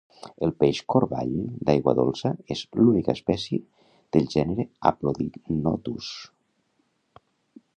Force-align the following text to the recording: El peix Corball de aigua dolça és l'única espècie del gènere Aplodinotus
El 0.45 0.51
peix 0.61 0.77
Corball 0.93 1.33
de 1.69 1.73
aigua 1.73 1.93
dolça 1.99 2.31
és 2.55 2.63
l'única 2.79 3.15
espècie 3.19 3.59
del 4.17 4.25
gènere 4.37 4.65
Aplodinotus 4.93 6.09